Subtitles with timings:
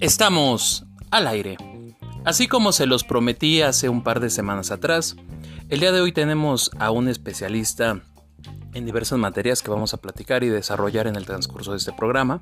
[0.00, 1.56] Estamos al aire.
[2.24, 5.16] Así como se los prometí hace un par de semanas atrás,
[5.68, 8.00] el día de hoy tenemos a un especialista
[8.74, 12.40] en diversas materias que vamos a platicar y desarrollar en el transcurso de este programa.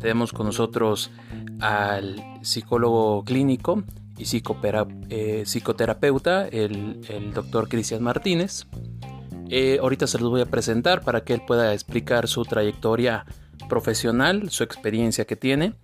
[0.00, 1.10] Tenemos con nosotros
[1.60, 3.82] al psicólogo clínico
[4.18, 4.24] y
[5.10, 8.66] eh, psicoterapeuta, el, doctor Cristian Martínez.
[9.50, 13.26] Eh, ahorita se los voy a presentar para que él pueda explicar su trayectoria
[13.68, 15.74] profesional, su experiencia que tiene,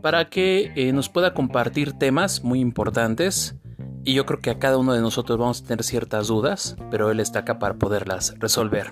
[0.00, 3.56] para que eh, nos pueda compartir temas muy importantes.
[4.04, 7.10] Y yo creo que a cada uno de nosotros vamos a tener ciertas dudas, pero
[7.10, 8.90] él está acá para poderlas resolver.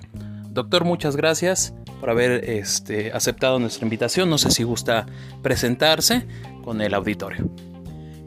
[0.51, 4.31] Doctor, muchas gracias por haber este, aceptado nuestra invitación.
[4.31, 5.07] No sé si gusta
[5.43, 6.27] presentarse
[6.65, 7.51] con el auditorio.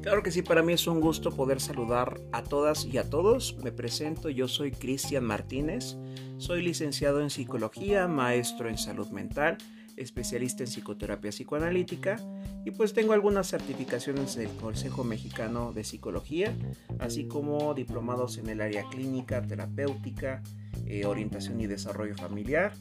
[0.03, 3.55] Claro que sí, para mí es un gusto poder saludar a todas y a todos.
[3.63, 5.95] Me presento, yo soy Cristian Martínez,
[6.37, 9.57] soy licenciado en psicología, maestro en salud mental,
[9.95, 12.17] especialista en psicoterapia psicoanalítica
[12.65, 16.53] y pues tengo algunas certificaciones del Consejo Mexicano de Psicología,
[16.99, 20.43] así como diplomados en el área clínica, terapéutica,
[20.85, 22.73] eh, orientación y desarrollo familiar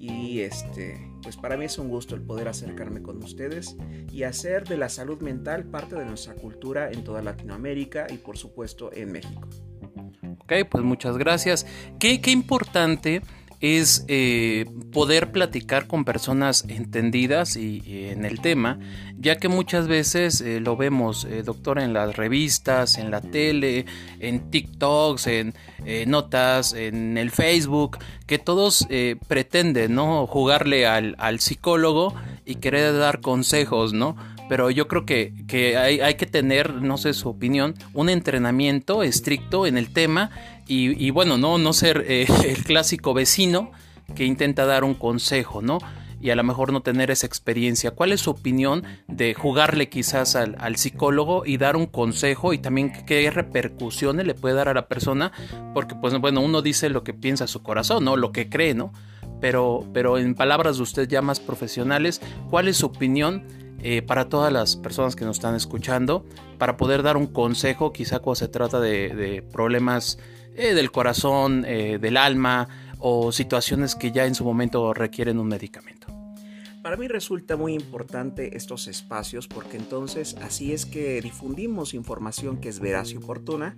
[0.00, 3.76] y este, pues para mí es un gusto el poder acercarme con ustedes
[4.10, 8.38] y hacer de la salud mental parte de nuestra cultura en toda Latinoamérica y por
[8.38, 9.46] supuesto en México.
[10.40, 11.66] Ok, pues muchas gracias.
[11.98, 13.20] Qué, qué importante
[13.60, 18.78] es eh, poder platicar con personas entendidas y, en el tema,
[19.18, 23.84] ya que muchas veces eh, lo vemos, eh, doctor, en las revistas, en la tele,
[24.18, 25.54] en TikToks, en
[26.06, 28.86] notas, en el Facebook, que todos
[29.28, 30.26] pretenden, ¿no?
[30.26, 32.14] Jugarle al, al psicólogo
[32.44, 34.16] y querer dar consejos, ¿no?
[34.50, 39.04] pero yo creo que, que hay, hay, que tener, no sé su opinión, un entrenamiento
[39.04, 40.32] estricto en el tema
[40.72, 43.72] y, bueno, no, no ser eh, el clásico vecino
[44.14, 45.78] que intenta dar un consejo, ¿no?
[46.20, 47.92] Y a lo mejor no tener esa experiencia.
[47.92, 52.92] ¿Cuál es su opinión de jugarle quizás al, psicólogo y dar un consejo y también
[53.06, 55.32] qué repercusiones le puede dar a la persona?
[55.72, 58.16] Porque pues bueno, uno dice lo que piensa su corazón, ¿no?
[58.16, 58.92] Lo que cree, ¿no?
[59.40, 63.46] Pero, pero en palabras de usted ya más profesionales, ¿cuál es su opinión
[63.82, 66.26] eh, para todas las personas que nos están escuchando,
[66.58, 70.18] para poder dar un consejo, quizá cuando se trata de, problemas
[70.60, 75.48] eh, del corazón, eh, del alma o situaciones que ya en su momento requieren un
[75.48, 75.99] medicamento.
[76.90, 82.68] Para mí resulta muy importante estos espacios porque entonces así es que difundimos información que
[82.68, 83.76] es veraz y oportuna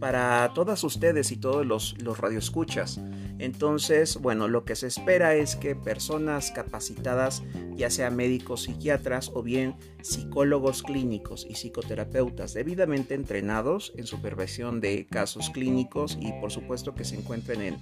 [0.00, 3.02] para todas ustedes y todos los, los radioescuchas.
[3.38, 7.42] Entonces, bueno, lo que se espera es que personas capacitadas,
[7.76, 15.06] ya sea médicos, psiquiatras o bien psicólogos clínicos y psicoterapeutas debidamente entrenados en supervisión de
[15.06, 17.76] casos clínicos y por supuesto que se encuentren en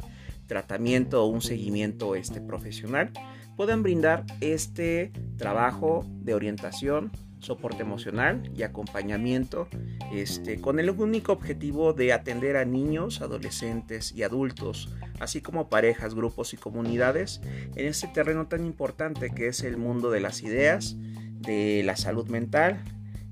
[0.53, 3.11] tratamiento o un seguimiento este, profesional,
[3.57, 9.67] puedan brindar este trabajo de orientación, soporte emocional y acompañamiento
[10.13, 16.15] este, con el único objetivo de atender a niños, adolescentes y adultos, así como parejas,
[16.15, 17.41] grupos y comunidades
[17.75, 20.97] en este terreno tan importante que es el mundo de las ideas,
[21.41, 22.85] de la salud mental.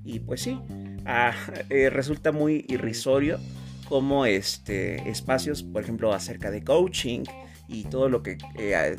[0.03, 0.59] Y pues sí,
[1.05, 1.33] ah,
[1.69, 3.37] eh, resulta muy irrisorio
[3.91, 7.25] como este, espacios, por ejemplo, acerca de coaching
[7.67, 8.95] y todo lo que eh,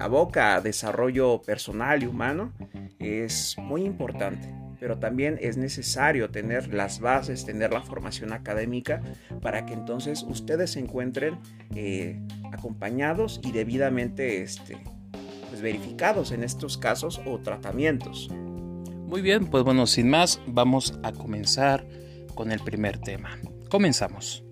[0.00, 2.54] aboca a desarrollo personal y humano
[2.98, 4.48] es muy importante,
[4.80, 9.02] pero también es necesario tener las bases, tener la formación académica
[9.42, 11.38] para que entonces ustedes se encuentren
[11.74, 12.18] eh,
[12.50, 14.78] acompañados y debidamente este,
[15.50, 18.30] pues, verificados en estos casos o tratamientos.
[18.30, 21.86] Muy bien, pues bueno, sin más, vamos a comenzar
[22.34, 23.38] con el primer tema.
[23.68, 24.44] Comenzamos.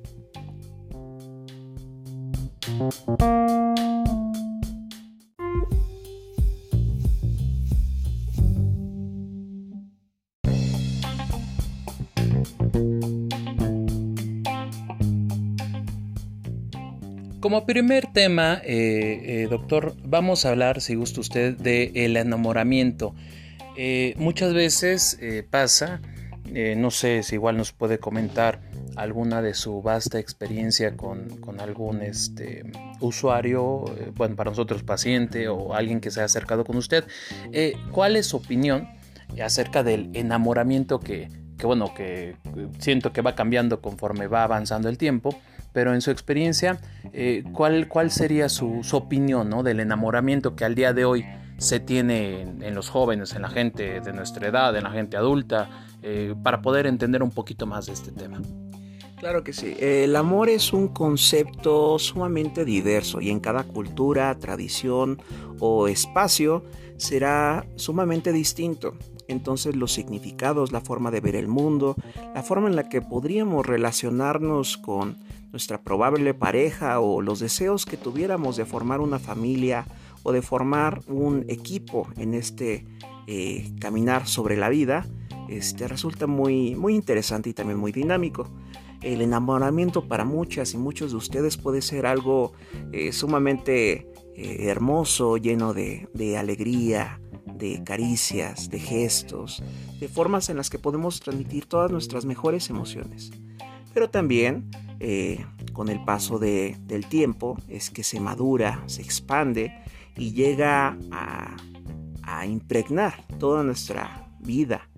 [17.46, 23.14] Como primer tema, eh, eh, doctor, vamos a hablar, si gusta usted, del el enamoramiento.
[23.76, 25.16] Eh, muchas veces
[25.50, 26.00] pasa,
[26.76, 28.60] no sé si igual nos puede comentar
[28.96, 32.64] alguna de su vasta experiencia con, algún este,
[33.00, 37.04] usuario, bueno, para nosotros paciente o alguien que se ha acercado con usted.
[37.92, 38.88] ¿Cuál es su opinión
[39.42, 42.36] acerca del enamoramiento que, que, bueno, que
[42.78, 45.38] siento que va cambiando conforme va avanzando el tiempo?
[45.76, 46.78] pero en su experiencia,
[47.12, 49.62] eh, ¿cuál, ¿cuál, sería su, opinión ¿no?
[49.62, 51.26] del enamoramiento que al día de hoy
[51.58, 55.68] se tiene en, los jóvenes, en la gente de nuestra edad, en la gente adulta,
[56.02, 58.40] eh, para poder entender un poquito más de este tema?
[59.18, 59.74] Claro que sí.
[59.80, 65.22] El amor es un concepto sumamente diverso y en cada cultura, tradición
[65.58, 66.64] o espacio
[66.98, 68.94] será sumamente distinto.
[69.26, 71.96] Entonces los significados, la forma de ver el mundo,
[72.34, 75.16] la forma en la que podríamos relacionarnos con
[75.50, 79.86] nuestra probable pareja o los deseos que tuviéramos de formar una familia
[80.26, 82.84] o de formar un equipo en este
[83.28, 85.06] eh, caminar sobre la vida,
[85.48, 88.50] este, resulta muy, muy interesante y también muy dinámico.
[89.02, 92.54] El enamoramiento para muchas y muchos de ustedes puede ser algo
[92.90, 99.62] eh, sumamente eh, hermoso, lleno de, de alegría, de caricias, de gestos,
[100.00, 103.30] de formas en las que podemos transmitir todas nuestras mejores emociones.
[103.94, 104.68] Pero también
[105.72, 109.72] con el paso de, del tiempo es que se madura, se expande
[110.16, 111.56] y llega a,
[112.44, 114.88] impregnar toda nuestra vida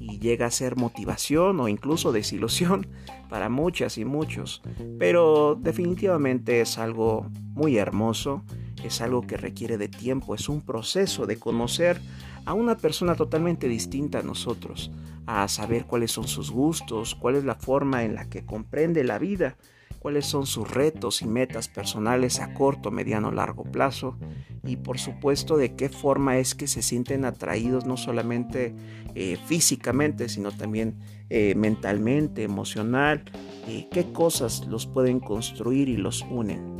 [0.00, 2.86] y llega a ser motivación o incluso desilusión
[3.30, 4.62] para muchas y muchos.
[4.98, 8.42] Pero definitivamente es algo muy hermoso,
[8.84, 12.00] es algo que requiere de tiempo, es un proceso de conocer
[12.44, 14.90] a una persona totalmente distinta a nosotros,
[15.26, 19.18] a saber cuáles son sus gustos, cuál es la forma en la que comprende la
[19.18, 19.56] vida
[19.98, 24.16] cuáles son sus retos y metas personales a corto, mediano, largo plazo
[24.64, 28.74] y por supuesto de qué forma es que se sienten atraídos no solamente
[29.14, 30.96] eh, físicamente, sino también
[31.30, 33.24] eh, mentalmente, emocional,
[33.66, 36.78] eh, qué cosas los pueden construir y los unen.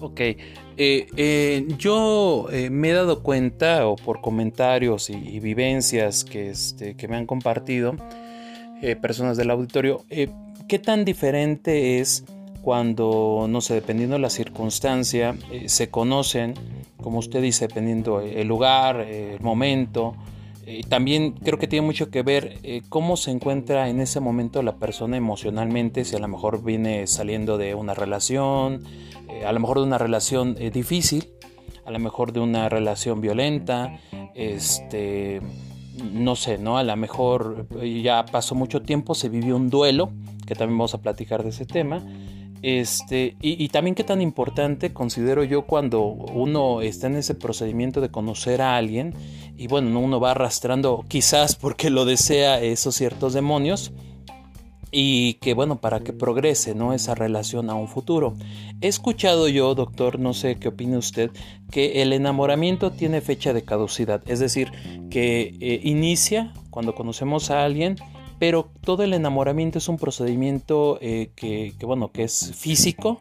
[0.00, 0.20] Ok,
[1.78, 7.24] yo me he dado cuenta, o por comentarios y, vivencias que, este, que me han
[7.24, 7.96] compartido
[9.00, 10.04] personas del auditorio,
[10.68, 12.24] ¿Qué tan diferente es
[12.62, 16.54] cuando, no sé, dependiendo de la circunstancia, eh, se conocen,
[16.96, 20.16] como usted dice, dependiendo el lugar, el momento?
[20.66, 24.62] Eh, también creo que tiene mucho que ver eh, cómo se encuentra en ese momento
[24.62, 28.82] la persona emocionalmente, si a lo mejor viene saliendo de una relación,
[29.44, 31.28] a lo mejor de una relación difícil,
[31.84, 34.00] a lo mejor de una relación violenta,
[34.34, 35.42] este,
[36.02, 36.78] no sé, ¿no?
[36.78, 37.66] A lo mejor
[38.02, 40.10] ya pasó mucho tiempo, se vivió un duelo
[40.46, 42.02] que también vamos a platicar de ese tema.
[42.62, 48.08] Este, y, también qué tan importante considero yo cuando uno está en ese procedimiento de
[48.08, 49.12] conocer a alguien
[49.58, 53.92] y bueno, uno va arrastrando quizás porque lo desea esos ciertos demonios
[54.96, 56.92] y que bueno, para que progrese ¿no?
[56.92, 58.34] esa relación a un futuro.
[58.80, 61.32] He escuchado yo, doctor, no sé qué opina usted,
[61.70, 64.70] que el enamoramiento tiene fecha de caducidad, es decir,
[65.10, 67.96] que eh, inicia cuando conocemos a alguien,
[68.38, 73.20] pero todo el enamoramiento es un procedimiento eh, que, bueno, que es físico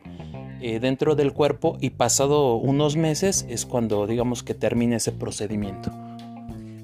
[0.62, 5.92] eh, dentro del cuerpo y pasado unos meses es cuando digamos que termina ese procedimiento.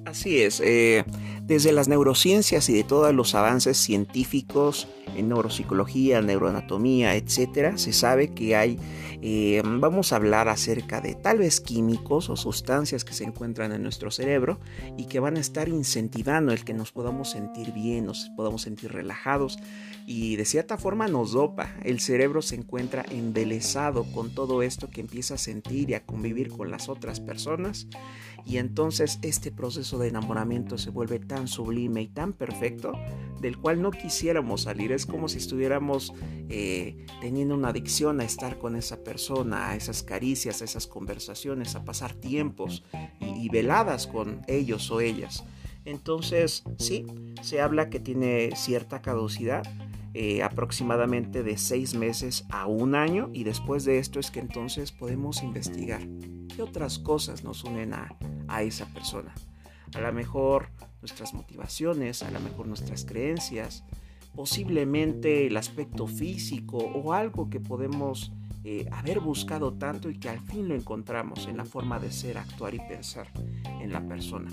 [0.10, 1.06] Así es, eh,
[1.44, 8.34] desde las neurociencias y de todos los avances científicos en neuropsicología, neuroanatomía, etcétera, se sabe
[8.34, 8.80] que hay,
[9.22, 13.84] eh, vamos a hablar acerca de tal vez químicos o sustancias que se encuentran en
[13.84, 14.60] nuestro cerebro
[14.98, 18.92] y que van a estar incentivando el que nos podamos sentir bien, nos podamos sentir
[18.92, 19.60] relajados
[20.08, 21.70] y de cierta forma nos dopa.
[21.84, 26.50] El cerebro se encuentra embelesado con todo esto que empieza a sentir y a convivir
[26.50, 27.88] con las otras personas
[28.46, 32.94] y entonces este proceso de enamoramiento se vuelve tan sublime y tan perfecto
[33.42, 34.92] del cual no quisiéramos salir.
[34.92, 36.14] Es como si estuviéramos
[36.50, 41.76] eh, teniendo una adicción a estar con esa persona, a esas caricias, a esas conversaciones,
[41.76, 42.84] a pasar tiempos
[43.20, 45.44] y, y veladas con ellos o ellas.
[45.86, 47.06] Entonces, sí,
[47.42, 49.64] se habla que tiene cierta caducidad,
[50.16, 54.92] eh, aproximadamente de seis meses a un año y después de esto es que entonces
[54.92, 56.02] podemos investigar
[56.56, 58.18] qué otras cosas nos unen a,
[58.62, 59.34] esa persona.
[59.94, 60.70] A lo mejor
[61.02, 63.84] nuestras motivaciones, a lo mejor nuestras creencias,
[64.36, 68.32] posiblemente el aspecto físico o algo que podemos
[68.64, 72.40] eh, haber buscado tanto y que al fin lo encontramos en la forma de ser,
[72.40, 73.28] actuar y pensar
[73.80, 74.50] en la persona.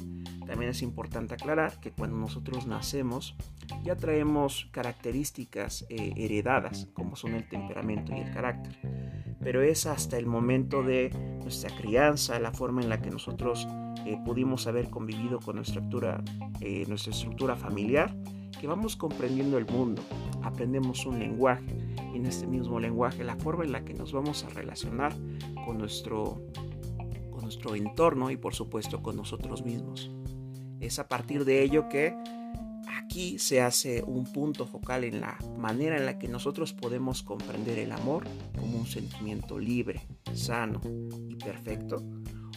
[0.46, 3.36] También es importante aclarar que cuando nosotros nacemos
[3.82, 8.78] ya traemos características eh, heredadas, como son el temperamento y el carácter.
[9.40, 11.10] Pero es hasta el momento de
[11.42, 13.66] nuestra crianza, la forma en la que nosotros
[14.04, 16.22] eh, pudimos haber convivido con nuestra estructura,
[16.86, 18.14] nuestra estructura familiar,
[18.60, 20.02] que vamos comprendiendo el mundo,
[20.42, 21.76] aprendemos un lenguaje
[22.12, 25.14] y en este mismo lenguaje la forma en la que nos vamos a relacionar
[25.64, 26.42] con nuestro,
[27.30, 30.10] con nuestro entorno y por supuesto con nosotros mismos.
[30.86, 32.14] Es a partir de ello que
[32.96, 37.80] aquí se hace un punto focal en la manera en la que nosotros podemos comprender
[37.80, 38.24] el amor
[38.56, 40.80] como un sentimiento libre, sano
[41.28, 42.04] y perfecto,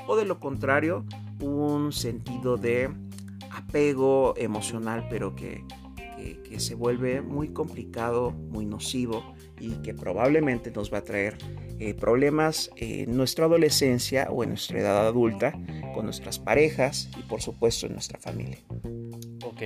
[0.08, 1.06] o de lo contrario,
[1.42, 2.92] un sentido de
[3.52, 5.64] apego emocional, pero que
[6.44, 9.24] que, se vuelve muy complicado, muy nocivo
[9.60, 11.38] y que probablemente nos va a traer
[11.80, 15.54] eh, problemas en nuestra adolescencia o en nuestra edad adulta
[15.94, 18.58] con nuestras parejas y por supuesto en nuestra familia.
[19.46, 19.60] Ok,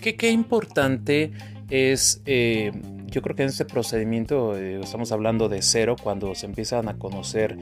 [0.00, 1.32] qué, qué importante
[1.68, 2.70] es, eh,
[3.06, 6.98] yo creo que en este procedimiento eh, estamos hablando de cero cuando se empiezan a
[6.98, 7.58] conocer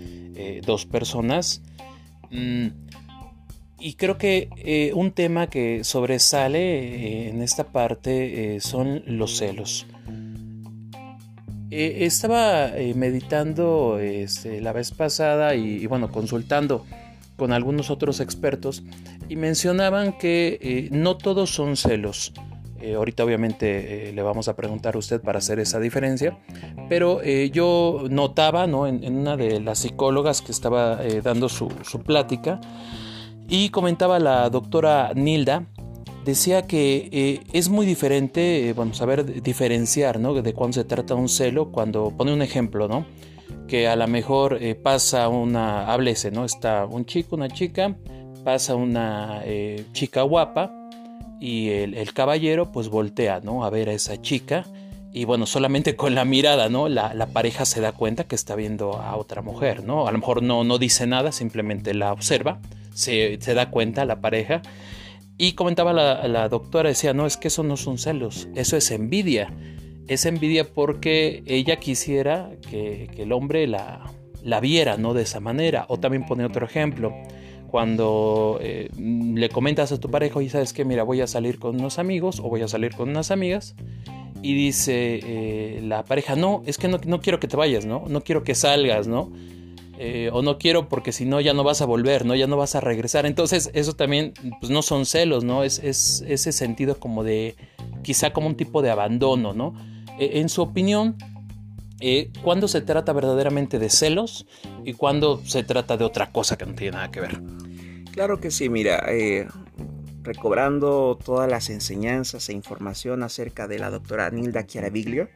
[0.67, 1.63] dos personas.
[2.31, 2.67] Mm,
[3.81, 9.87] y creo que un tema que sobresale en esta parte son los celos.
[11.71, 16.85] Estaba meditando este, la vez pasada y, bueno, consultando
[17.37, 18.83] con algunos otros expertos
[19.29, 22.33] y mencionaban que no todos son celos.
[22.97, 26.39] ahorita obviamente le vamos a preguntar a usted para hacer esa diferencia,
[26.89, 28.87] pero yo notaba ¿no?
[28.87, 32.61] en, una de las psicólogas que estaba dando su, su plática,
[33.49, 35.65] y comentaba la doctora Nilda,
[36.29, 40.35] decía que eh, es muy diferente, eh, vamos a ver, diferenciar, ¿no?
[40.35, 43.07] De cuándo se trata un celo, cuando pone un ejemplo, ¿no?
[43.67, 46.45] Que a lo mejor eh, pasa una, háblese, ¿no?
[46.45, 47.97] Está un chico, una chica,
[48.45, 49.43] pasa una
[49.93, 50.71] chica guapa
[51.41, 53.65] y el, caballero pues voltea, ¿no?
[53.65, 54.67] A ver a esa chica
[55.15, 56.91] y bueno, solamente con la mirada, ¿no?
[56.91, 60.07] La, la, pareja se da cuenta que está viendo a otra mujer, ¿no?
[60.07, 62.61] A lo mejor no, no dice nada, simplemente la observa
[62.99, 64.63] se, da cuenta la pareja.
[65.41, 69.55] Y comentaba la, doctora, decía, no, es que eso no son celos, eso es envidia.
[70.09, 75.15] Es envidia porque ella quisiera que, el hombre la, la, viera, ¿no?
[75.15, 75.87] De esa manera.
[75.89, 77.15] O también pone otro ejemplo.
[77.71, 81.77] Cuando eh, le comentas a tu pareja, y sabes que, mira, voy a salir con
[81.77, 83.77] unos amigos o voy a salir con unas amigas.
[84.43, 88.05] Y dice eh, la pareja, no, es que no, no quiero que te vayas, ¿no?
[88.09, 89.31] No quiero que salgas, ¿no?
[90.01, 92.37] Eh, o no quiero porque si no ya no vas a volver, ¿no?
[92.37, 93.27] Ya no vas a regresar.
[93.27, 95.65] Entonces eso también pues no son celos, ¿no?
[95.65, 97.57] Es, ese sentido como de
[98.03, 99.75] quizá como un tipo de abandono, ¿no?
[100.21, 101.17] E, en su opinión,
[101.99, 104.47] eh, ¿cuándo se trata verdaderamente de celos
[104.85, 107.41] y cuándo se trata de otra cosa que no tiene nada que ver?
[108.13, 109.49] Claro que sí, mira, eh,
[110.29, 115.31] recobrando todas las enseñanzas e información acerca de la doctora Nilda Chiaraviglio,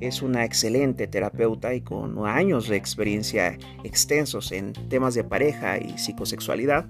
[0.00, 5.98] es una excelente terapeuta y con años de experiencia extensos en temas de pareja y
[5.98, 6.86] psicosexualidad.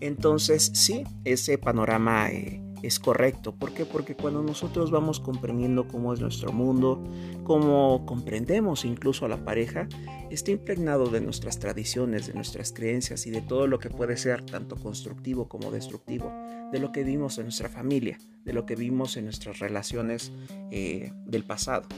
[0.00, 3.54] Entonces sí, ese panorama eh, es correcto.
[3.54, 3.84] ¿Por qué?
[3.84, 7.02] Porque cuando nosotros vamos comprendiendo cómo es nuestro mundo,
[7.44, 9.88] cómo comprendemos incluso a la pareja,
[10.30, 14.44] está impregnado de nuestras tradiciones, de nuestras creencias y de todo lo que puede ser
[14.44, 16.32] tanto constructivo como destructivo,
[16.72, 20.32] de lo que vimos en nuestra familia, de lo que vimos en nuestras relaciones
[20.70, 21.88] eh, del pasado.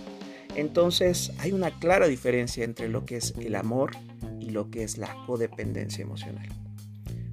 [0.57, 3.93] Entonces hay una clara diferencia entre lo que es el amor
[4.41, 6.49] y lo que es la codependencia emocional.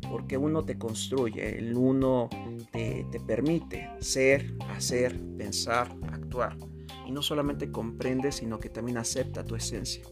[0.10, 2.30] Porque uno te construye, el uno
[2.72, 6.58] te, permite ser, hacer, pensar, actuar.
[7.06, 10.04] Y no solamente comprende, sino que también acepta tu esencia.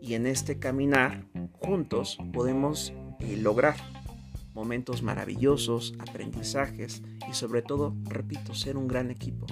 [0.00, 3.76] Y en este caminar, juntos, podemos eh, lograr
[4.54, 9.46] momentos maravillosos, aprendizajes y sobre todo, repito, ser un gran equipo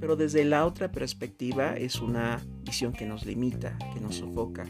[0.00, 4.64] pero desde la otra perspectiva es una visión que nos limita, que nos sofoca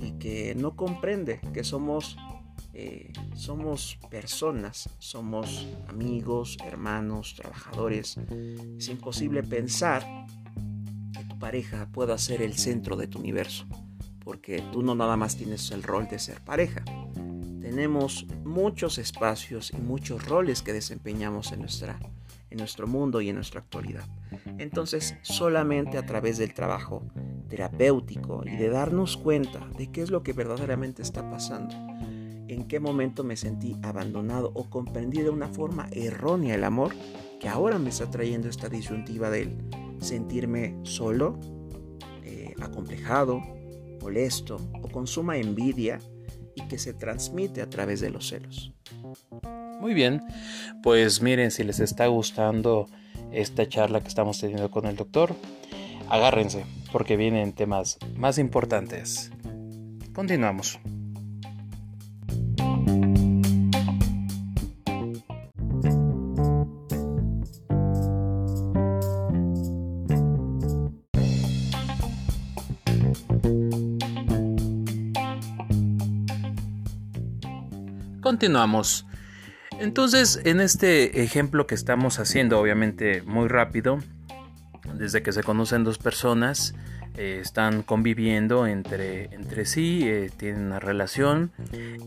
[0.00, 2.16] y que no comprende que somos,
[2.80, 8.18] eh, somos personas, somos amigos, hermanos, trabajadores.
[8.78, 10.06] Es imposible pensar
[11.12, 13.66] que tu pareja pueda ser el centro de tu universo,
[14.24, 16.84] porque tú no nada más tienes el rol de ser pareja.
[17.60, 21.98] Tenemos muchos espacios y muchos roles que desempeñamos en nuestra
[22.50, 24.06] en nuestro mundo y en nuestra actualidad.
[24.58, 27.02] Entonces, solamente a través del trabajo
[27.48, 31.74] terapéutico y de darnos cuenta de qué es lo que verdaderamente está pasando,
[32.48, 36.94] en qué momento me sentí abandonado o comprendí de una forma errónea el amor,
[37.40, 39.56] que ahora me está trayendo esta disyuntiva del
[40.00, 41.38] sentirme solo,
[42.24, 43.40] eh, acomplejado,
[44.00, 45.98] molesto o con suma envidia
[46.54, 48.72] y que se transmite a través de los celos.
[49.80, 50.22] Muy bien,
[50.82, 52.86] pues miren, si les está gustando
[53.30, 55.34] esta charla que estamos teniendo con el doctor,
[56.08, 59.30] agárrense, porque vienen temas más importantes.
[60.14, 60.80] Continuamos.
[78.20, 79.06] Continuamos.
[79.80, 84.00] Entonces, en este ejemplo que estamos haciendo, obviamente muy rápido,
[84.94, 86.74] desde que se conocen dos personas,
[87.16, 91.52] eh, están conviviendo entre, entre sí, eh, tienen una relación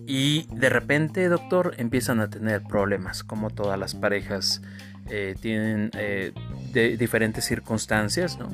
[0.08, 4.62] y de repente, doctor, empiezan a tener problemas, como todas las parejas
[5.10, 8.50] eh, tienen de diferentes circunstancias, ¿no?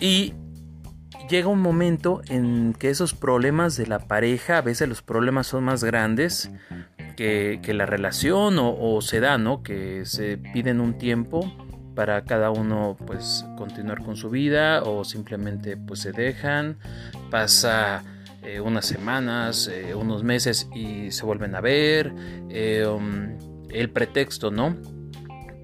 [0.00, 0.34] Y
[1.28, 5.64] llega un momento en que esos problemas de la pareja, a veces los problemas son
[5.64, 6.50] más grandes
[7.16, 9.62] que, la relación o, se da, ¿no?
[9.62, 11.52] Que se piden un tiempo
[11.94, 16.76] para cada uno pues continuar con su vida o simplemente pues se dejan,
[17.30, 18.02] pasa
[18.42, 22.12] eh, unas semanas, eh, unos meses y se vuelven a ver,
[22.50, 23.38] eh, um,
[23.70, 24.76] el pretexto, ¿no?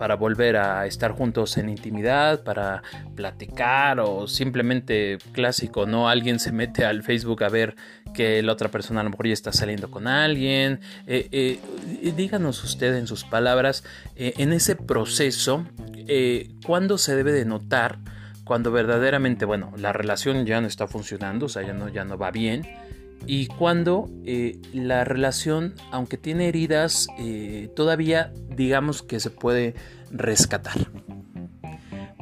[0.00, 2.82] Para volver a estar juntos en intimidad, para
[3.14, 6.08] platicar o simplemente clásico, ¿no?
[6.08, 7.76] Alguien se mete al Facebook a ver
[8.14, 10.80] que la otra persona a lo mejor ya está saliendo con alguien.
[11.06, 13.84] Eh, eh, díganos usted en sus palabras,
[14.16, 15.66] eh, en ese proceso,
[16.64, 17.98] ¿cuándo se debe de notar?
[18.44, 22.16] Cuando verdaderamente, bueno, la relación ya no está funcionando, o sea, ya no, ya no
[22.16, 22.66] va bien
[23.26, 29.74] y cuando eh, la relación, aunque tiene heridas, eh, todavía digamos que se puede
[30.10, 30.90] rescatar.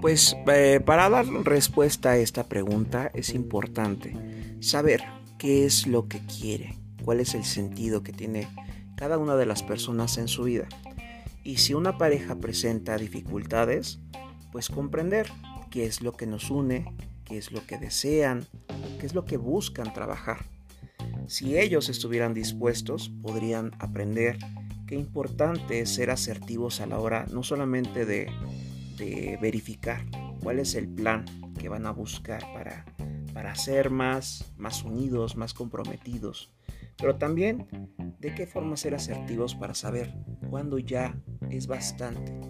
[0.00, 4.14] Pues eh, para dar respuesta a esta pregunta es importante
[4.61, 5.02] saber
[5.38, 8.49] qué es lo que quiere, cuál es el sentido que tiene
[8.97, 10.69] cada una de las personas en su vida.
[11.43, 13.99] Y si una pareja presenta dificultades,
[14.52, 15.28] pues comprender
[15.71, 16.93] qué es lo que nos une,
[17.25, 18.47] qué es lo que desean,
[19.00, 20.45] qué es lo que buscan trabajar.
[21.28, 24.38] Si ellos estuvieran dispuestos, podrían aprender
[24.87, 28.32] qué importante es ser asertivos a la hora no solamente de,
[29.40, 30.06] verificar
[30.42, 31.26] cuál es el plan
[31.61, 32.87] que van a buscar para,
[33.35, 36.50] para ser más, más unidos, más comprometidos,
[36.97, 37.68] pero también
[38.18, 40.14] de qué forma ser asertivos para saber
[40.49, 41.14] cuándo ya
[41.50, 42.40] es bastante,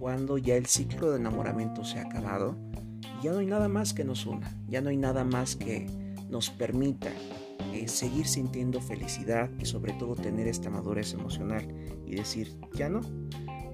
[0.00, 2.58] cuándo ya el ciclo de enamoramiento se ha acabado
[3.20, 5.86] y ya no hay nada más que nos una, ya no hay nada más que
[6.28, 7.12] nos permita
[7.86, 11.66] seguir sintiendo felicidad y sobre todo tener esta madurez emocional
[12.06, 13.00] y decir, ya no.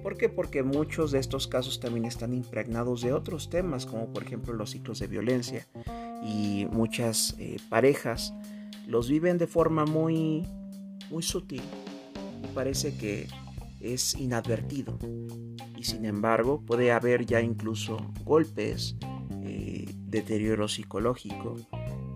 [0.03, 0.29] ¿Por qué?
[0.29, 4.69] Porque muchos de estos casos también están impregnados de otros temas, como por ejemplo los
[4.69, 5.67] ciclos de violencia.
[6.23, 8.33] Y muchas eh, parejas
[8.87, 10.47] los viven de forma muy,
[11.09, 11.63] muy sutil
[12.43, 13.27] y parece que
[13.79, 14.97] es inadvertido.
[15.75, 18.95] Y sin embargo puede haber ya incluso golpes,
[19.43, 21.55] eh, deterioro psicológico,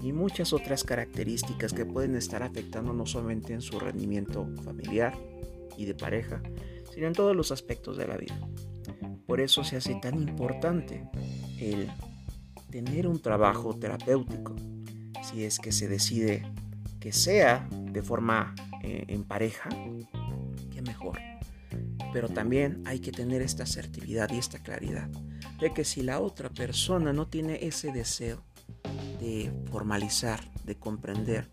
[0.02, 5.14] y muchas otras características que pueden estar afectando no solamente en su rendimiento familiar
[5.78, 6.42] y de pareja,
[6.94, 8.40] sino en todos los aspectos de la vida.
[9.28, 11.08] Por eso se hace tan importante
[11.60, 11.90] el
[12.70, 14.56] tener un trabajo terapéutico,
[15.24, 16.52] si es que se decide
[17.00, 19.70] que sea de forma eh, en pareja,
[20.72, 21.20] que mejor.
[22.14, 25.10] Pero también hay que tener esta asertividad y esta claridad
[25.60, 28.44] de que si la otra persona no tiene ese deseo,
[29.20, 31.50] de formalizar, de comprender,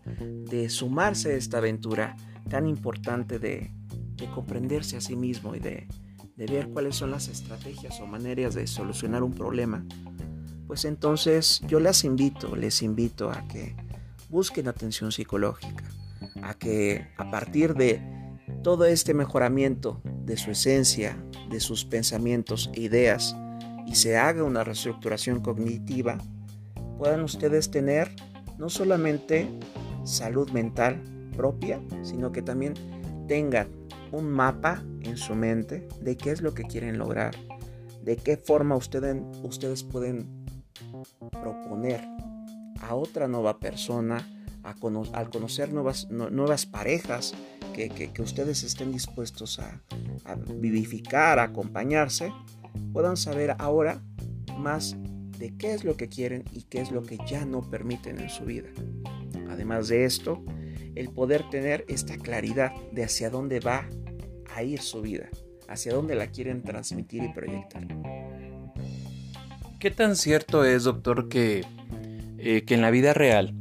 [0.49, 2.15] de sumarse a esta aventura
[2.49, 3.71] tan importante de,
[4.33, 5.87] comprenderse a sí mismo y de,
[6.35, 9.85] de ver cuáles son las estrategias o maneras de solucionar un problema,
[10.65, 13.75] pues entonces yo les invito, les invito a que
[14.29, 15.85] busquen atención psicológica,
[16.41, 18.01] a que a partir de
[18.63, 21.17] todo este mejoramiento de su esencia,
[21.49, 23.35] de sus pensamientos e ideas,
[23.85, 26.17] y se haga una reestructuración cognitiva,
[26.97, 28.09] puedan ustedes tener
[28.57, 29.47] no solamente
[30.03, 31.01] salud mental
[31.35, 32.73] propia, sino que también
[33.27, 33.67] tengan
[34.11, 37.35] un mapa en su mente de qué es lo que quieren lograr,
[38.03, 40.45] de qué forma ustedes, ustedes pueden
[41.31, 42.01] proponer
[42.81, 44.25] a otra nueva persona,
[44.63, 47.33] al conocer nuevas, nuevas parejas,
[47.73, 49.81] que, ustedes estén dispuestos a
[50.55, 52.33] vivificar, a acompañarse,
[52.91, 54.01] puedan saber ahora
[54.57, 54.97] más
[55.37, 58.29] de qué es lo que quieren y qué es lo que ya no permiten en
[58.29, 58.69] su vida.
[59.49, 60.43] Además de esto,
[60.95, 63.87] el poder tener esta claridad de hacia dónde va
[64.53, 65.29] a ir su vida,
[65.67, 67.87] hacia dónde la quieren transmitir y proyectar.
[69.79, 71.63] ¿Qué tan cierto es, doctor, que,
[72.39, 73.53] eh, que en la vida real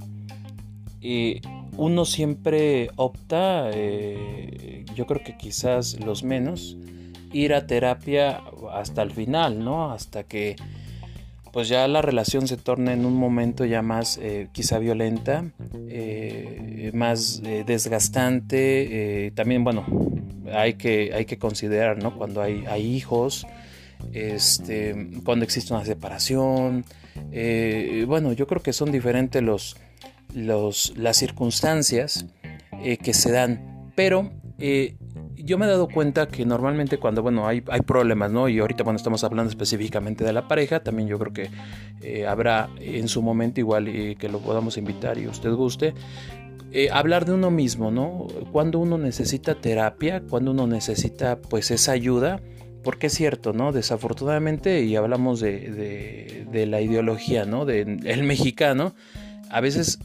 [1.02, 1.40] eh,
[1.76, 6.78] uno siempre opta, eh, yo creo que quizás los menos,
[7.32, 9.92] ir a terapia hasta el final, ¿no?
[9.92, 10.56] Hasta que
[11.56, 15.42] pues ya la relación se torna en un momento ya más eh, quizá violenta,
[15.88, 19.32] eh, más eh, desgastante.
[19.34, 19.86] también, bueno,
[20.52, 22.14] hay que, hay que considerar, ¿no?
[22.14, 23.46] Cuando hay, hay hijos,
[24.12, 26.84] este, cuando existe una separación.
[28.06, 29.78] bueno, yo creo que son diferentes los,
[30.34, 32.26] los, las circunstancias
[33.02, 34.30] que se dan, pero
[35.36, 38.48] yo me he dado cuenta que normalmente cuando, bueno, hay, hay problemas, ¿no?
[38.48, 41.50] Y ahorita, bueno, estamos hablando específicamente de la pareja, también yo creo que
[42.02, 45.94] eh, habrá en su momento igual y que lo podamos invitar y usted guste.
[46.72, 48.26] Eh, hablar de uno mismo, ¿no?
[48.52, 52.40] Cuando uno necesita terapia, cuando uno necesita pues esa ayuda,
[52.82, 53.72] porque es cierto, ¿no?
[53.72, 57.64] Desafortunadamente, y hablamos de, de, la ideología, ¿no?
[57.64, 58.94] Del mexicano,
[59.48, 59.98] a veces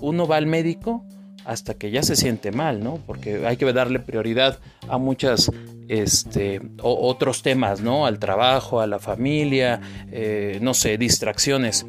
[0.00, 1.04] uno va al médico
[1.44, 2.98] hasta que ya se siente mal, ¿no?
[3.06, 5.50] Porque hay que darle prioridad a muchas
[5.88, 8.06] este, otros temas, ¿no?
[8.06, 9.80] Al trabajo, a la familia,
[10.10, 11.86] eh, no sé, distracciones.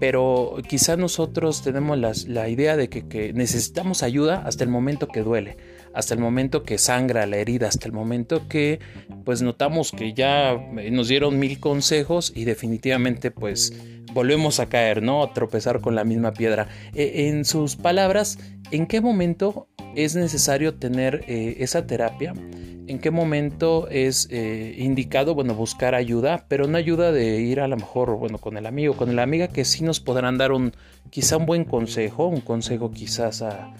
[0.00, 5.56] Pero quizá nosotros tenemos la idea de que, necesitamos ayuda hasta el momento que duele,
[5.92, 8.78] hasta el momento que sangra la herida, hasta el momento que
[9.24, 10.56] pues notamos que ya
[10.92, 13.72] nos dieron mil consejos y definitivamente pues
[14.18, 15.22] volvemos a caer, ¿no?
[15.22, 16.66] A tropezar con la misma piedra.
[16.92, 18.36] E, en sus palabras,
[18.72, 22.34] ¿en qué momento es necesario tener eh, esa terapia?
[22.88, 27.68] ¿En qué momento es eh, indicado, bueno, buscar ayuda, pero una ayuda de ir a
[27.68, 30.72] lo mejor, bueno, con el amigo, con la amiga, que sí nos podrán dar un,
[31.10, 33.72] quizá un buen consejo, un consejo quizás a,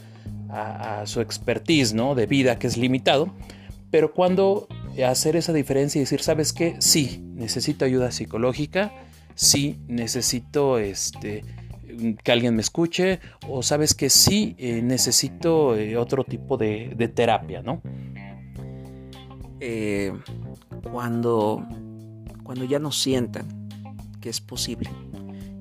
[1.05, 2.15] su expertise, ¿no?
[2.15, 3.35] De vida que es limitado,
[3.91, 4.69] pero cuando
[5.05, 6.77] hacer esa diferencia y decir, ¿sabes qué?
[6.79, 8.93] Sí, necesito ayuda psicológica,
[9.39, 11.45] sí, necesito este
[12.23, 17.63] que alguien me escuche o sabes que sí eh, necesito eh, otro tipo de, terapia,
[17.63, 17.81] ¿no?
[19.61, 20.13] Eh,
[20.93, 21.67] cuando,
[22.43, 23.47] cuando ya no sientan
[24.21, 24.91] que es posible,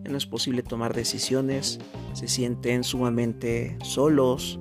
[0.03, 1.79] ya no es posible tomar decisiones,
[2.13, 4.59] se sienten sumamente solos,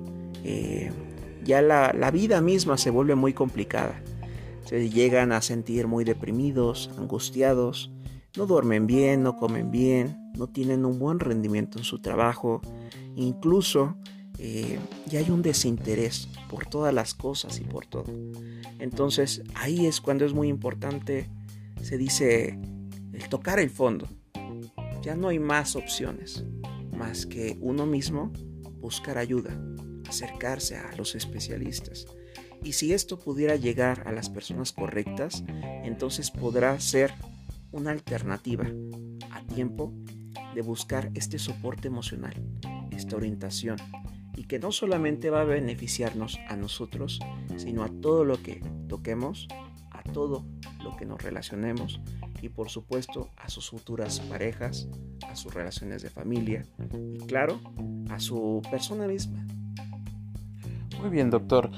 [1.43, 4.01] ya la, la vida misma se vuelve muy complicada,
[4.63, 7.91] se llegan a sentir muy deprimidos, angustiados,
[8.37, 12.61] no duermen bien, no comen bien, no tienen un buen rendimiento en su trabajo,
[13.15, 13.97] incluso
[14.37, 18.13] eh, ya hay un desinterés por todas las cosas y por todo.
[18.79, 21.27] Entonces ahí es cuando es muy importante,
[21.81, 22.59] se dice,
[23.11, 24.07] el tocar el fondo.
[25.01, 26.43] Ya no hay más opciones
[26.95, 28.31] más que uno mismo
[28.79, 29.57] buscar ayuda,
[30.07, 32.07] acercarse a los especialistas.
[32.63, 35.43] Y si esto pudiera llegar a las personas correctas,
[35.83, 37.13] entonces podrá ser
[37.71, 38.65] una alternativa
[39.31, 39.93] a tiempo
[40.55, 42.33] de buscar este soporte emocional,
[42.91, 43.77] esta orientación,
[44.35, 47.19] y que no solamente va a beneficiarnos a nosotros,
[47.57, 49.47] sino a todo lo que toquemos,
[49.91, 50.45] a todo
[50.83, 51.99] lo que nos relacionemos
[52.41, 54.87] y por supuesto a sus futuras parejas,
[55.27, 56.65] a sus relaciones de familia
[57.13, 57.59] y claro,
[58.09, 59.45] a su persona misma.
[60.99, 61.71] Muy bien, doctor.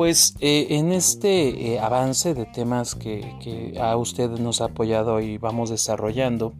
[0.00, 5.36] Pues eh, en este eh, avance de temas que, a usted nos ha apoyado y
[5.36, 6.54] vamos desarrollando,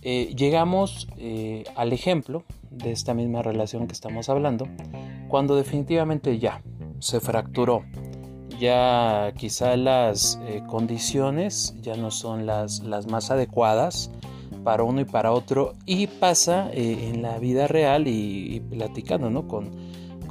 [0.00, 1.06] eh, llegamos
[1.76, 4.68] al ejemplo de esta misma relación que estamos hablando,
[5.28, 6.62] cuando definitivamente ya
[6.98, 7.84] se fracturó,
[8.58, 14.10] ya quizá las condiciones ya no son las, las, más adecuadas
[14.64, 19.46] para uno y para otro y pasa en la vida real y, platicando ¿no?
[19.46, 19.72] con,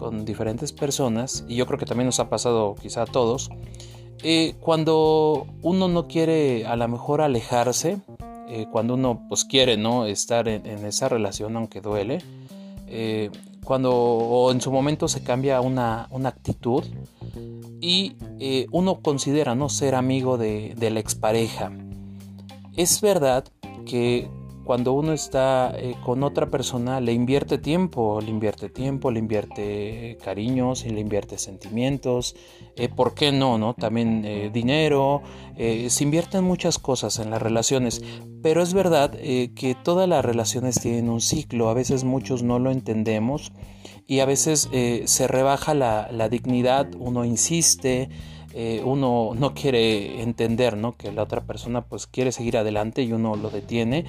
[0.01, 3.49] con, diferentes personas y yo creo que también nos ha pasado quizá a todos
[4.59, 7.97] cuando uno no quiere a lo mejor alejarse
[8.47, 12.19] eh, cuando uno pues quiere no estar en, esa relación aunque duele
[12.87, 13.31] eh,
[13.63, 16.83] cuando o en su momento se cambia una, actitud
[17.79, 21.71] y eh, uno considera no ser amigo de, de la expareja.
[22.75, 23.45] Es verdad
[23.85, 24.29] que
[24.63, 30.17] cuando uno está eh, con otra persona le invierte tiempo, le invierte tiempo, le invierte
[30.24, 32.36] cariños, le invierte sentimientos,
[32.76, 33.58] eh, ¿por qué no?
[33.58, 33.74] no?
[33.74, 35.21] También eh, dinero,
[35.58, 38.02] se invierten muchas cosas en las relaciones,
[38.41, 42.71] pero es verdad que todas las relaciones tienen un ciclo, a veces muchos no lo
[42.71, 43.52] entendemos
[44.08, 44.69] y a veces
[45.06, 48.10] se rebaja la, la dignidad, uno insiste,
[48.53, 50.95] eh, uno no quiere entender ¿no?
[50.97, 54.05] que la otra persona pues quiere seguir adelante y uno lo detiene.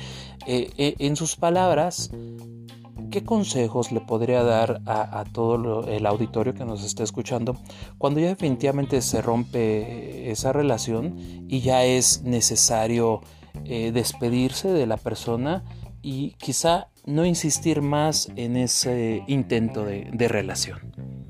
[0.46, 2.10] Eh, eh, en sus palabras,
[3.10, 7.56] ¿qué consejos le podría dar a, todo el auditorio que nos está escuchando
[7.98, 11.16] cuando ya definitivamente se rompe esa relación
[11.48, 13.20] y ya es necesario
[13.64, 15.62] despedirse de la persona
[16.00, 21.21] y quizá no insistir más en ese intento de relación?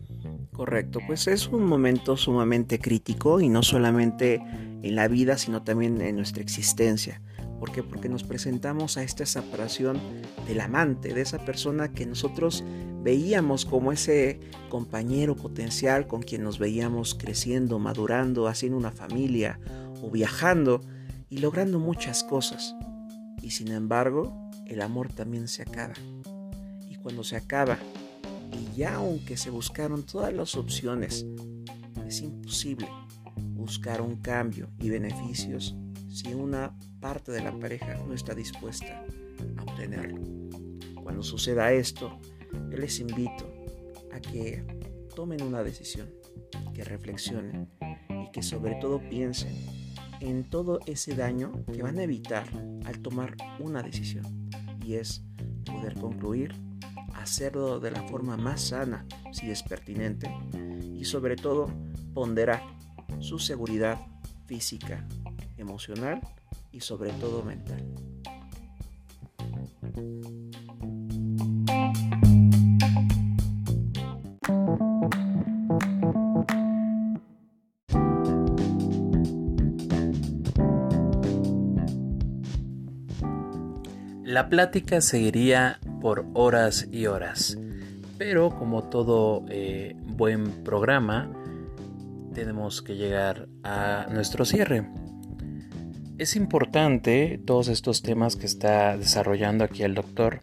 [0.55, 4.35] Correcto, pues es un momento sumamente crítico y no solamente
[4.83, 7.23] en la vida, sino también en nuestra existencia.
[7.59, 7.83] ¿Por qué?
[7.83, 9.99] Porque nos presentamos a esta separación
[10.47, 12.65] del amante, de esa persona que nosotros
[13.03, 19.59] veíamos como ese compañero potencial con quien nos veíamos creciendo, madurando, haciendo una familia
[20.03, 20.83] o viajando
[21.31, 22.75] y logrando muchas cosas.
[23.41, 25.95] Y sin embargo, el amor también se acaba.
[26.91, 27.79] Y cuando se acaba,
[28.53, 31.27] y ya aunque se buscaron todas las opciones,
[32.07, 32.89] es imposible
[33.55, 35.77] buscar un cambio y beneficios
[36.09, 39.05] si una parte de la pareja no está dispuesta
[39.57, 40.21] a obtenerlo.
[41.03, 42.21] Cuando suceda esto,
[42.71, 43.51] yo les invito
[44.13, 44.63] a que
[45.15, 46.09] tomen una decisión,
[46.75, 47.69] que reflexionen
[48.09, 49.55] y que sobre todo piensen
[50.21, 52.47] en todo ese daño que van a evitar
[52.85, 54.51] al tomar una decisión.
[54.85, 55.25] Y es
[55.65, 56.55] poder concluir,
[57.23, 60.31] hacerlo de la forma más sana si es pertinente
[60.95, 61.71] y sobre todo
[62.15, 62.63] ponderar
[63.21, 63.99] su seguridad
[64.47, 65.07] física,
[65.57, 66.21] emocional
[66.73, 67.85] y sobre todo mental.
[84.25, 87.57] La plática seguiría por horas y horas,
[88.19, 91.33] pero como todo eh, buen programa,
[92.35, 94.85] tenemos que llegar a nuestro cierre.
[96.19, 100.43] Es importante todos estos temas que está desarrollando aquí el doctor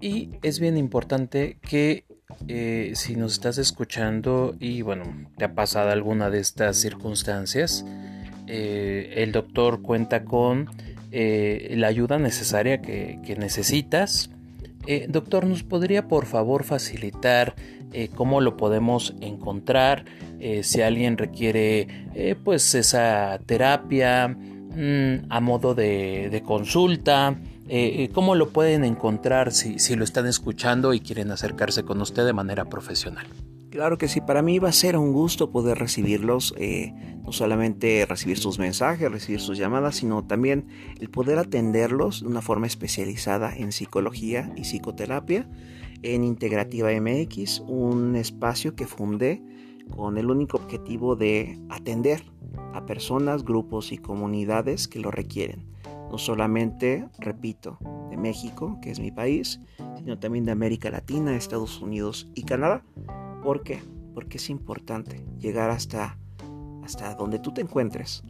[0.00, 2.04] y es bien importante que
[2.48, 5.04] eh, si nos estás escuchando y bueno,
[5.38, 7.86] te ha pasado alguna de estas circunstancias,
[8.46, 10.68] eh, el doctor cuenta con
[11.12, 14.30] eh, la ayuda necesaria que, necesitas.
[14.86, 17.54] Eh, doctor, ¿nos podría por favor facilitar
[17.92, 20.04] eh, cómo lo podemos encontrar?
[20.64, 21.86] si alguien requiere
[22.42, 27.36] pues esa terapia mm, a modo de, consulta,
[28.12, 32.64] ¿cómo lo pueden encontrar si lo están escuchando y quieren acercarse con usted de manera
[32.64, 33.28] profesional?
[33.72, 36.92] Claro que sí, para mí va a ser un gusto poder recibirlos, eh,
[37.24, 40.66] no solamente recibir sus mensajes, recibir sus llamadas, sino también
[41.00, 45.48] el poder atenderlos de una forma especializada en psicología y psicoterapia
[46.02, 49.42] en Integrativa MX, un espacio que fundé
[49.88, 52.24] con el único objetivo de atender
[52.74, 55.66] a personas, grupos y comunidades que lo requieren.
[56.10, 57.78] No solamente, repito,
[58.10, 59.62] de México, que es mi país,
[59.96, 62.84] sino también de América Latina, Estados Unidos y Canadá
[63.42, 63.82] ¿Por qué?
[64.14, 66.18] Porque es importante llegar hasta,
[66.84, 68.22] hasta donde tú te encuentres.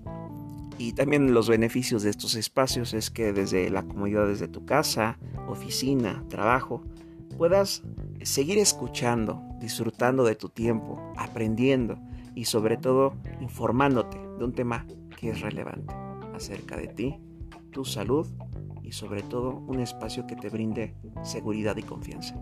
[0.79, 5.19] Y también los beneficios de estos espacios es que desde la comodidad desde tu casa,
[5.47, 6.83] oficina, trabajo,
[7.37, 7.83] puedas
[8.23, 11.99] seguir escuchando, disfrutando de tu tiempo, aprendiendo
[12.35, 14.87] y sobre todo informándote de un tema
[15.19, 15.95] que es relevante
[16.35, 17.21] acerca de ti,
[17.71, 18.27] tu salud
[18.83, 22.35] y sobre todo un espacio que te brinde seguridad y confianza.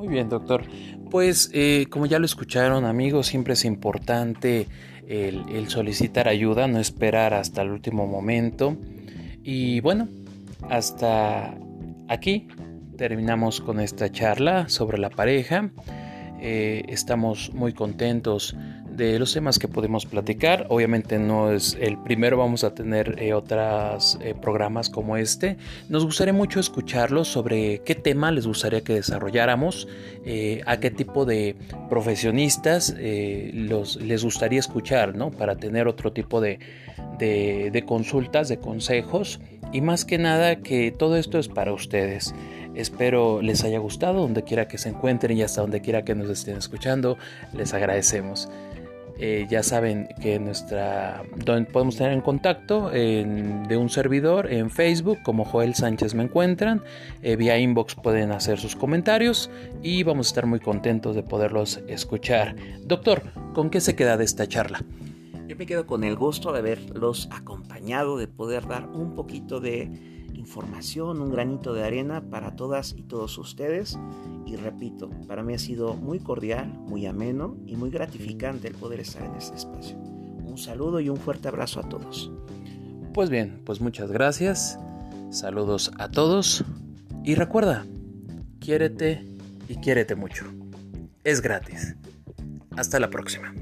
[0.00, 0.62] Muy bien, doctor.
[1.10, 4.66] Pues eh, como ya lo escucharon amigos, siempre es importante
[5.06, 8.78] el, solicitar ayuda, no esperar hasta el último momento.
[9.42, 10.08] Y bueno,
[10.70, 11.54] hasta
[12.08, 12.48] aquí
[12.96, 15.70] terminamos con esta charla sobre la pareja.
[16.40, 18.56] Eh, estamos muy contentos
[19.06, 20.66] de los temas que podemos platicar.
[20.68, 25.56] Obviamente no es el primero, vamos a tener eh, otros eh, programas como este.
[25.88, 29.88] Nos gustaría mucho escucharlos sobre qué tema les gustaría que desarrolláramos,
[30.24, 31.56] eh, a qué tipo de
[31.88, 32.94] profesionistas
[33.52, 35.30] los, les gustaría escuchar, ¿no?
[35.30, 36.58] Para tener otro tipo de,
[37.18, 39.40] de consultas, de consejos
[39.72, 42.34] y más que nada que todo esto es para ustedes.
[42.74, 46.30] Espero les haya gustado donde quiera que se encuentren y hasta donde quiera que nos
[46.30, 47.18] estén escuchando.
[47.52, 48.48] Les agradecemos.
[49.22, 55.18] Eh, ya saben que nuestra donde podemos tener en contacto de un servidor en Facebook
[55.22, 56.82] como Joel Sánchez me encuentran.
[57.22, 59.50] Eh, vía inbox pueden hacer sus comentarios
[59.82, 62.56] y vamos a estar muy contentos de poderlos escuchar.
[62.86, 64.82] Doctor con qué se queda de esta charla
[65.50, 70.19] yo me quedo con el gusto de haberlos acompañado de poder dar un poquito de
[70.40, 73.98] información, un granito de arena para todas y todos ustedes.
[74.46, 79.00] Y repito, para mí ha sido muy cordial, muy ameno y muy gratificante el poder
[79.00, 79.96] estar en este espacio.
[79.98, 82.32] Un saludo y un fuerte abrazo a todos.
[83.14, 84.78] Pues bien, pues muchas gracias.
[85.30, 86.64] Saludos a todos.
[87.22, 87.86] Y recuerda,
[88.58, 89.24] quiérete
[89.68, 90.46] y quiérete mucho.
[91.22, 91.96] Es gratis.
[92.76, 93.54] Hasta la próxima.